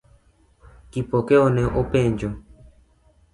[0.95, 2.29] Kipokeo ne openjo.